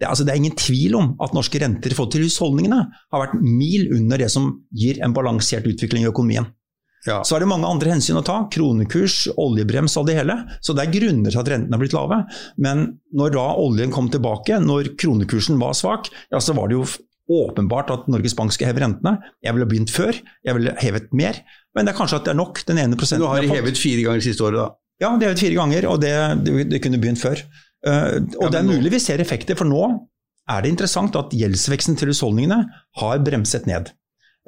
[0.00, 3.36] Det, altså, det er ingen tvil om at norske renter forhold til husholdningene har vært
[3.42, 6.48] mil under det som gir en balansert utvikling i økonomien.
[7.06, 7.22] Ja.
[7.24, 8.42] Så er det mange andre hensyn å ta.
[8.52, 10.36] Kronekurs, oljebrems og det hele.
[10.64, 12.18] Så det er grunner til at rentene er blitt lave.
[12.60, 12.82] Men
[13.16, 16.88] når da oljen kom tilbake, når kronekursen var svak, ja, så var det jo
[17.30, 19.16] åpenbart at Norges Bank skal heve rentene.
[19.44, 21.40] Jeg ville begynt før, jeg ville hevet mer.
[21.76, 23.60] Men det er kanskje at det er nok, den ene prosenten Nå har de fått.
[23.60, 24.68] hevet fire ganger siste året, da.
[25.00, 27.40] Ja, det er hevet fire ganger, og det, det, det kunne begynt før.
[27.86, 29.84] Eh, og det er mulig vi ser effekter, for nå
[30.50, 32.58] er det interessant at gjeldsveksten til husholdningene
[33.00, 33.92] har bremset ned.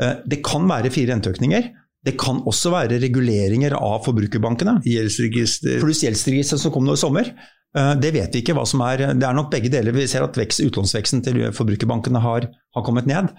[0.02, 1.70] Eh, det kan være fire renteøkninger.
[2.02, 7.30] Det kan også være reguleringer av forbrukerbankene Gjeldsregister pluss gjeldsregister som kom nå i sommer.
[7.76, 9.06] Eh, Det vet vi ikke hva som er.
[9.14, 9.94] Det er nok begge deler.
[9.94, 13.30] Vi ser at vekst, utlånsveksten til forbrukerbankene har, har kommet ned.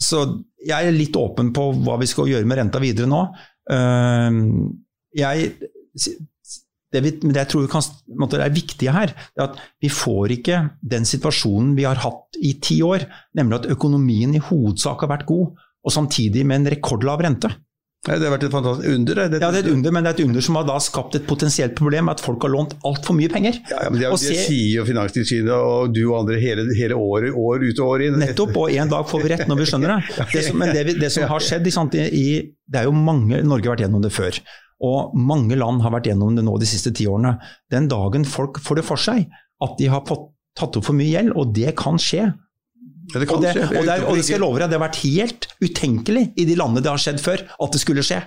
[0.00, 0.18] Så
[0.64, 3.20] jeg er litt åpen på hva vi skal gjøre med renta videre nå.
[5.12, 5.50] Jeg,
[6.96, 7.84] det, vi, det jeg tror kan,
[8.24, 10.62] måte, er viktige her, er at vi får ikke
[10.96, 13.04] den situasjonen vi har hatt i ti år,
[13.38, 15.54] nemlig at økonomien i hovedsak har vært god,
[15.86, 17.52] og samtidig med en rekordlav rente.
[18.06, 19.18] Det har vært et fantastisk under.
[19.18, 19.38] Det.
[19.42, 21.24] Ja, det er et under, men det er et under som har da skapt et
[21.26, 23.56] potensielt problem, at folk har lånt altfor mye penger.
[23.70, 26.68] Ja, ja, men det, Og det se- sier jo Finanstilsynet og du og andre hele,
[26.78, 28.18] hele året, år ut og år inn.
[28.22, 30.28] Nettopp, og en dag får vi rett når vi skjønner det.
[30.36, 33.66] det som, men det, det som har skjedd, sant, i- det er jo mange, Norge
[33.66, 34.38] har vært gjennom det før.
[34.84, 37.36] Og mange land har vært gjennom det nå de siste ti årene.
[37.72, 39.28] Den dagen folk får det for seg
[39.64, 42.26] at de har fått tatt opp for mye gjeld, og det kan skje.
[43.12, 43.66] Ja, det kan Og det, skje.
[43.70, 46.46] og det, er, og det skal jeg love deg, det har vært helt utenkelig i
[46.48, 48.18] de landene det har skjedd før, at det skulle skje.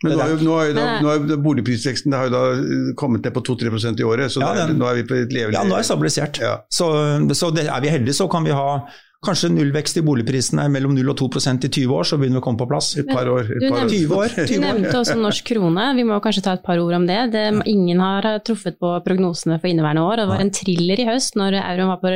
[0.00, 2.32] Men nå er jo, nå er jo da, nå er jo boligprisveksten det har jo
[2.32, 5.18] da uh, kommet ned på 2-3% i året, så Ja, den- nå er vi på
[5.20, 6.40] et levelig Ja, nå er det stabilisert.
[6.40, 6.54] Ja.
[6.72, 6.88] Så,
[7.36, 8.80] så det, er vi heldige, så kan vi ha
[9.24, 12.44] kanskje nullvekst i boligprisene mellom 0 og 2% i 20 år, så begynner vi å
[12.46, 12.94] komme på plass.
[12.96, 13.50] et par år.
[13.52, 13.90] Et Du par år.
[13.90, 14.36] 20 år.
[14.48, 17.32] Du nevnte også norsk krone, vi må kanskje ta et par ord om det.
[17.32, 21.08] det ingen har truffet på prognosene for inneværende år, og det var en thriller i
[21.10, 21.58] høst når
[21.90, 22.14] var på,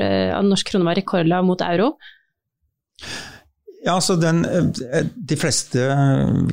[0.49, 1.95] norsk krone var rekordlav mot euro.
[3.85, 5.79] Ja, så den, eh, De fleste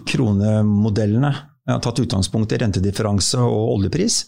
[0.06, 1.32] kronemodellene
[1.68, 4.26] har tatt utgangspunkt i rentedifferanse og oljepris.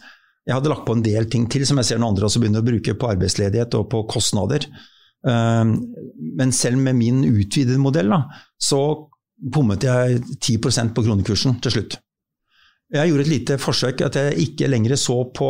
[0.47, 2.63] Jeg hadde lagt på en del ting til som jeg ser noen andre også begynner
[2.63, 4.67] å bruke på arbeidsledighet og på kostnader.
[5.23, 8.25] Men selv med min utvidede modell, da,
[8.59, 8.79] så
[9.39, 11.97] bommet jeg 10% på kronekursen til slutt.
[12.93, 15.49] Jeg gjorde et lite forsøk at jeg ikke lenger så på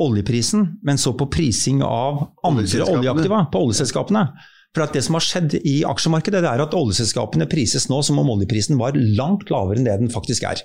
[0.00, 4.24] oljeprisen, men så på prising av andre oljeaktiva, på oljeselskapene.
[4.70, 8.30] For Det som har skjedd i aksjemarkedet, det er at oljeselskapene prises nå som om
[8.36, 10.62] oljeprisen var langt lavere enn det den faktisk er.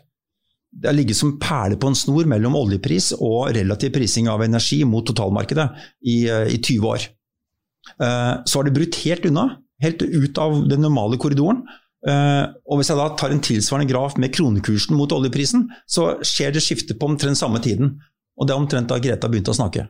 [0.76, 4.82] Det har ligget som perle på en snor mellom oljepris og relativ prising av energi
[4.86, 5.70] mot totalmarkedet
[6.04, 7.08] i, eh, i 20 år.
[8.02, 9.48] Eh, så har det brutt helt unna,
[9.84, 11.64] helt ut av den normale korridoren.
[12.06, 16.54] Uh, og Hvis jeg da tar en tilsvarende graf med kronekursen mot oljeprisen, så skjer
[16.54, 17.96] det skifte på omtrent samme tiden.
[18.38, 19.88] Og det er omtrent da Greta begynte å snakke.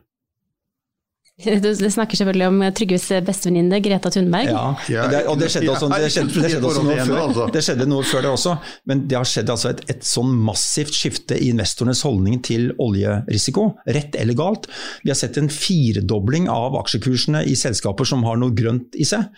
[1.62, 4.48] Du snakker selvfølgelig om Trygves bestevenninne Greta Thunberg.
[4.48, 7.48] Ja, det, og det skjedde, også, det, skjedde, det, skjedde noe før, altså.
[7.52, 8.54] det skjedde noe før det også.
[8.88, 13.68] Men det har skjedd altså et, et sånn massivt skifte i investorenes holdning til oljerisiko,
[13.98, 14.70] rett eller galt.
[15.04, 19.28] Vi har sett en firedobling av aksjekursene i selskaper som har noe grønt i seg.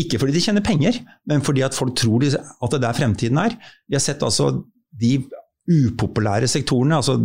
[0.00, 0.96] Ikke fordi de tjener penger,
[1.30, 3.54] men fordi at folk tror de, at det er der fremtiden er.
[3.86, 4.48] Vi har sett altså
[4.96, 5.18] de
[5.70, 6.96] upopulære sektorene.
[6.96, 7.20] altså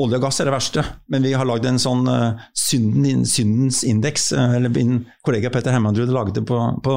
[0.00, 3.82] Olje og gass er det verste, men vi har lagd en sånn uh, synden, syndens
[3.84, 4.30] indeks.
[4.32, 6.96] Uh, eller Min kollega Petter Hemmandrud laget det på, på,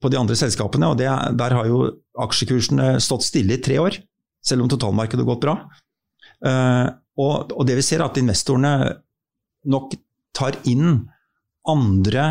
[0.00, 0.88] på, de andre selskapene.
[0.88, 1.82] og det, Der har jo
[2.20, 4.00] aksjekursene stått stille i tre år,
[4.44, 5.56] selv om totalmarkedet har gått bra.
[6.40, 6.88] Uh,
[7.20, 8.74] og, og, det vi ser er at investorene
[9.68, 9.92] nok
[10.36, 11.02] tar inn
[11.68, 12.30] andre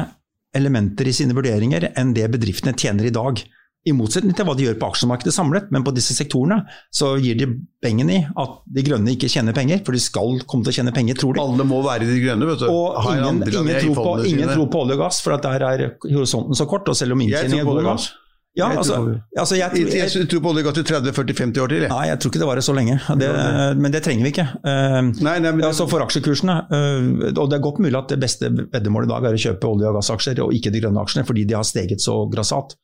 [0.57, 3.43] elementer i sine vurderinger enn det bedriftene tjener i dag.
[3.87, 6.57] I motsetning til hva de gjør på aksjemarkedet samlet, men på disse sektorene
[6.91, 7.47] så gir de
[7.79, 10.93] bengen i at de grønne ikke tjener penger, for de skal komme til å tjene
[10.95, 11.43] penger, tror de.
[11.45, 12.67] Alle må være de grønne, vet du.
[12.67, 16.59] Og ingen, ingen, tror på, ingen, tror på, olje og gass, for der er horisonten
[16.59, 16.91] så kort.
[16.91, 18.11] Og selv om inntjeningen er god gass
[18.57, 20.85] ja, jeg altså, tror, altså jeg, jeg, jeg, jeg, tror på olje og gass i
[20.89, 21.83] 30-40-50 år til.
[21.91, 22.95] Nei, jeg tror ikke det varer så lenge.
[23.21, 23.29] Det,
[23.79, 24.45] men det trenger vi ikke.
[24.65, 26.55] Uh, nei, nei, men, altså For aksjekursene.
[26.67, 29.69] Uh, og det er godt mulig at det beste veddemålet i dag er å kjøpe
[29.69, 32.75] olje- og gassaksjer, og ikke de grønne aksjene, fordi de har steget så grassat.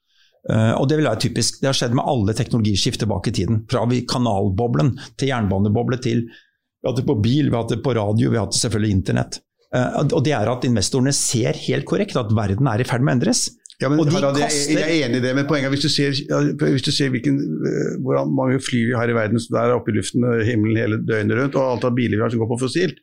[0.45, 1.59] Uh, og Det vil være typisk.
[1.61, 3.63] Det har skjedd med alle teknologiskift tilbake i tiden.
[3.71, 7.81] Fra kanalboblen til jernbaneboble til Vi har hatt det på bil, vi har hatt det
[7.81, 9.39] på radio, vi har hatt det selvfølgelig internett.
[9.73, 13.15] Uh, og det er at investorene ser helt korrekt at verden er i ferd med
[13.15, 13.47] å endres.
[13.81, 14.77] Ja, men, Harald, kaster...
[14.77, 16.13] jeg, er enig i det, men poenget er hvis du ser,
[16.61, 19.91] hvis du ser hvilken, eh, hvor mange fly vi har i verden som er oppe
[19.91, 22.53] i luften og himmelen hele døgnet rundt, og alt av biler vi har som går
[22.53, 23.01] på fossilt,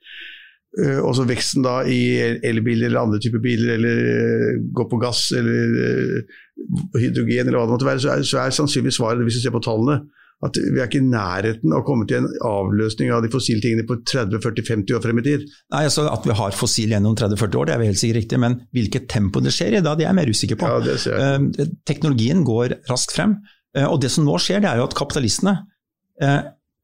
[1.04, 1.98] og så veksten da i
[2.48, 6.22] elbiler eller andre typer biler, eller går på gass eller
[6.96, 9.54] hydrogen eller hva det måtte være, så er, så er sannsynligvis svaret, hvis du ser
[9.54, 10.02] på tallene,
[10.42, 13.62] at vi er ikke i nærheten av å komme til en avløsning av de fossile
[13.62, 15.44] tingene på 30-40-50 år frem i tid.
[15.74, 18.40] Nei, altså At vi har fossil gjennom 30-40 år, det er vel helt sikkert riktig,
[18.42, 20.72] men hvilket tempo det skjer i, da det er jeg mer usikker på.
[20.88, 21.20] Ja.
[21.38, 23.36] Uh, teknologien går raskt frem,
[23.78, 25.54] uh, og det som nå skjer, det er jo at kapitalistene
[26.26, 26.40] uh,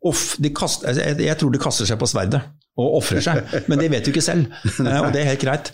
[0.06, 2.44] off, kaster, altså, jeg, jeg tror de kaster seg på sverdet
[2.78, 4.52] og ofrer seg, men det vet du ikke selv.
[4.78, 5.70] og det er helt greit.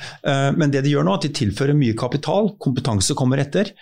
[0.57, 3.75] Men det de gjør nå, at de tilfører mye kapital, kompetanse kommer etter,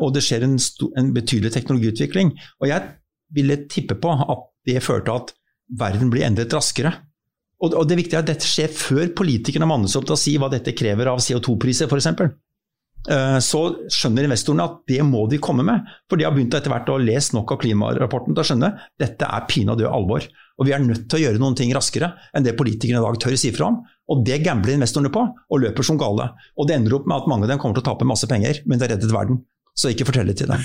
[0.00, 0.54] og det skjer en,
[0.96, 2.32] en betydelig teknologiutvikling.
[2.62, 2.94] Og jeg
[3.36, 5.34] ville tippe på at det førte til at
[5.84, 6.94] verden blir endret raskere.
[7.64, 10.74] Og, det er at dette skjer før politikerne mannes opp til å si hva dette
[10.76, 12.10] krever av CO2-priser, f.eks.
[13.06, 13.60] Eh, så
[13.92, 15.86] skjønner investorene at det må de komme med.
[16.10, 19.30] For de har begynt etter hvert å lese nok av klimarapporten til å skjønne dette
[19.38, 20.26] er pinadø alvor.
[20.56, 23.18] Og vi er nødt til å gjøre noen ting raskere enn det politikerne i dag
[23.20, 23.82] tør å si fra om.
[24.12, 26.30] Og det gambler investorene på, og løper som gale.
[26.56, 28.62] Og det ender opp med at mange av dem kommer til å tape masse penger,
[28.64, 29.42] men det har reddet verden.
[29.76, 30.62] Så ikke fortell det til dem.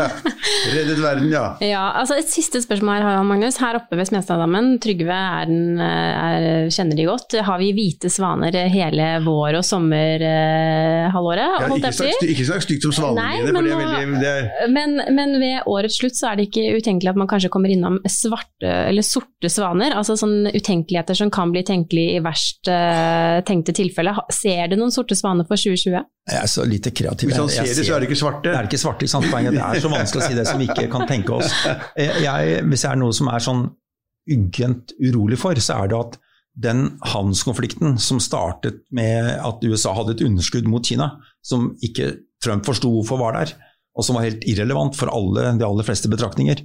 [0.74, 1.42] Reddet verden, ja.
[1.60, 3.58] ja altså et siste spørsmål her, Magnus.
[3.60, 7.36] Her oppe ved Smestadammen, Trygve er den, er, kjenner de godt.
[7.44, 11.58] Har vi hvite svaner hele vår- og sommerhalvåret?
[11.60, 13.60] Ja, ikke, snakk, stygt om svanene dine.
[13.60, 14.48] Men, er...
[14.72, 18.00] men, men, ved årets slutt så er det ikke utenkelig at man kanskje kommer innom
[18.08, 19.92] svarte eller sorte svaner.
[20.00, 24.16] Altså sånne utenkeligheter som kan bli tenkelig i verst eh, tenkte tilfelle.
[24.32, 26.08] Ser du noen sorte svaner for 2020?
[26.30, 27.30] Jeg er så lite kreativ.
[27.30, 28.48] Hvis han ser det, så er det ikke svarte.
[28.48, 29.28] Det er ikke svarte, ikke sant?
[29.32, 29.58] Poenget.
[29.58, 31.54] Det er så vanskelig å si det som vi ikke kan tenke oss.
[31.98, 33.64] Jeg, hvis det er noe som er sånn
[34.30, 36.20] uggent urolig for, så er det at
[36.60, 41.14] den handelskonflikten som startet med at USA hadde et underskudd mot Kina,
[41.46, 42.12] som ikke
[42.42, 43.54] Trump forsto hvorfor var der,
[43.96, 46.62] og som var helt irrelevant for alle, de aller fleste betraktninger,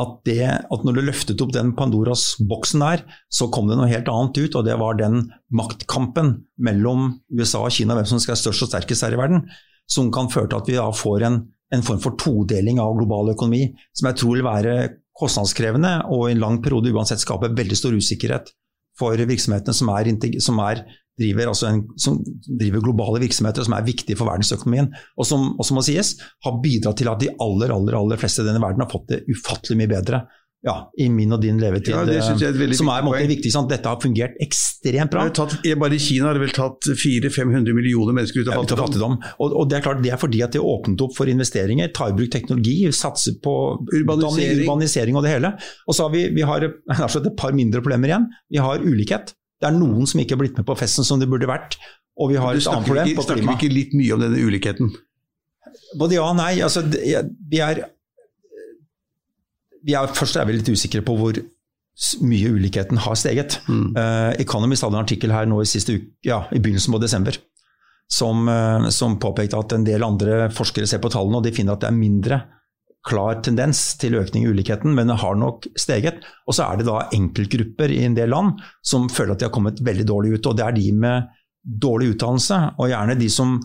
[0.00, 4.08] at, det, at når du løftet opp den Pandoras-boksen der, så kom det noe helt
[4.08, 8.44] annet ut, og det var den maktkampen mellom USA og Kina, hvem som skal være
[8.44, 9.44] størst og sterkest her i verden,
[9.90, 11.42] som kan føre til at vi da får en,
[11.74, 14.76] en form for todeling av global økonomi, som jeg tror vil være
[15.20, 18.52] kostnadskrevende og i en lang periode uansett skape veldig stor usikkerhet
[19.00, 20.10] for virksomhetene som, er,
[20.42, 20.82] som er,
[21.20, 25.76] driver, altså en, som driver, globale virksomheter som er viktige for verdensøkonomien, og som, også
[25.76, 26.14] må sies,
[26.46, 29.22] har bidratt til at de aller, aller, aller fleste i denne verden har fått det
[29.28, 30.22] ufattelig mye bedre.
[30.60, 31.94] Ja, i min og din levetid.
[31.94, 33.48] Ja, det synes jeg er et veldig som er måte, viktig.
[33.52, 33.70] Sant?
[33.72, 35.22] Dette har fungert ekstremt bra.
[35.32, 38.82] Tatt, bare i Kina har det vel tatt 400-500 millioner mennesker ut av fattigdom.
[38.84, 39.14] fattigdom.
[39.38, 42.10] Og, og det er klart det er fordi at det åpnet opp for investeringer, ta
[42.12, 43.54] i bruk teknologi, satser på
[43.88, 44.60] Urbanisering.
[44.66, 45.54] urbanisering og det hele.
[45.88, 46.66] Og så har vi, vi har
[47.06, 48.28] altså et par mindre problemer igjen.
[48.52, 49.32] Vi har ulikhet.
[49.60, 51.78] Det er noen som ikke har blitt med på festen som det burde vært.
[52.20, 53.56] Og vi har et annet problem ikke, på snakker klima.
[53.56, 54.92] vi ikke litt mye om denne ulikheten?
[55.96, 56.52] Både ja og nei.
[56.60, 57.86] Altså, vi er,
[59.88, 61.40] er Først er vi litt usikre på hvor
[62.24, 63.58] mye ulikheten har steget.
[63.68, 63.96] Mm.
[63.96, 67.36] Uh, Economist hadde en artikkel her nå i, uke, ja, i begynnelsen på desember
[68.10, 71.76] som, uh, som påpekte at en del andre forskere ser på tallene og de finner
[71.76, 72.40] at det er mindre
[73.06, 76.20] klar tendens til økning i ulikheten, men det har nok steget.
[76.44, 79.54] Og så er det da enkeltgrupper i en del land som føler at de har
[79.54, 80.50] kommet veldig dårlig ut.
[80.50, 83.56] Og det er de med dårlig utdannelse, og gjerne de som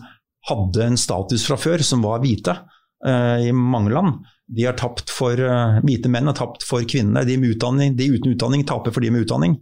[0.48, 4.16] hadde en status fra før, som var hvite uh, i mange land.
[4.46, 7.24] De har tapt for, eh, Hvite menn har tapt for kvinnene.
[7.26, 9.58] De, de uten utdanning taper for de med utdanning.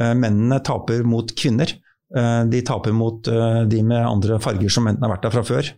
[0.00, 1.74] Eh, mennene taper mot kvinner.
[2.16, 5.72] Eh, de taper mot de med andre farger som enten har vært der fra før,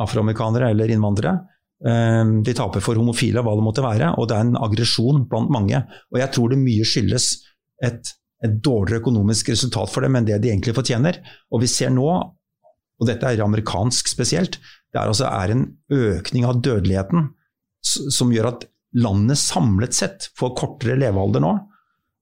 [0.00, 1.38] afroamerikanere eller innvandrere.
[1.80, 4.10] De taper for homofile, hva det måtte være.
[4.20, 5.78] Og det er en aggresjon blant mange.
[6.12, 7.28] Og jeg tror det mye skyldes
[7.80, 8.10] et,
[8.44, 11.22] et dårligere økonomisk resultat for dem enn det de egentlig fortjener.
[11.48, 14.58] Og vi ser nå, og dette er amerikansk spesielt,
[14.92, 17.30] det er, altså, er en økning av dødeligheten
[17.82, 18.68] som gjør at
[19.00, 21.54] landet samlet sett får kortere levealder nå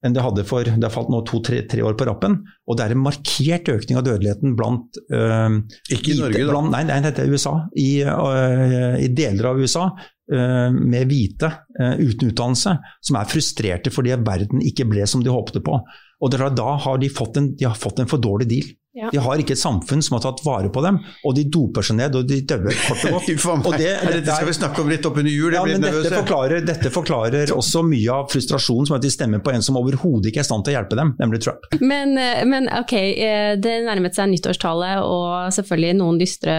[0.05, 2.85] enn det hadde for Det har falt nå to-tre tre år på rappen, og det
[2.85, 5.59] er en markert økning av dødeligheten blant øh,
[5.94, 6.53] Ikke i Norge, da.
[6.53, 7.55] Blant, nei, nei, dette er USA.
[7.75, 12.77] I, øh, I deler av USA øh, med hvite øh, uten utdannelse,
[13.11, 15.81] som er frustrerte fordi verden ikke ble som de håpte på.
[16.18, 18.71] Og Da har de fått en, de har fått en for dårlig deal.
[18.99, 19.11] Ja.
[19.15, 21.97] De har ikke et samfunn som har tatt vare på dem, og de doper seg
[22.01, 23.67] ned og de dauer kort og godt.
[23.71, 25.53] Og det- Ja, dette skal vi snakke om litt oppunder jul.
[25.55, 26.09] Ja, Jeg blir nervøs.
[26.09, 29.79] Dette forklarer, dette forklarer også mye av frustrasjonen som at de stemmer på en som
[29.81, 31.69] overhodet ikke er i stand til å hjelpe dem, nemlig Trump.
[31.81, 36.57] Men, eh, men ok, eh, det nærmet seg nyttårstallet og selvfølgelig noen dystre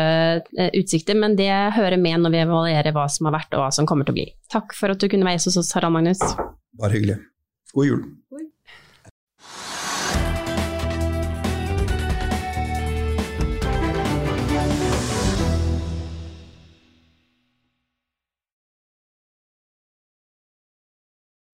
[0.58, 3.72] eh, utsikter, men det hører med når vi evaluerer hva som har vært og hva
[3.76, 4.28] som kommer til å bli.
[4.52, 6.24] Takk for at du kunne være hos oss, Harald Magnus.
[6.80, 7.20] Bare hyggelig.
[7.76, 8.02] God jul.